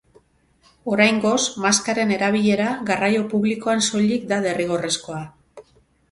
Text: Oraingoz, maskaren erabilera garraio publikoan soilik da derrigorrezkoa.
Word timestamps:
Oraingoz, 0.91 1.41
maskaren 1.65 2.13
erabilera 2.15 2.69
garraio 2.87 3.25
publikoan 3.33 3.83
soilik 3.89 4.25
da 4.33 4.39
derrigorrezkoa. 4.47 5.21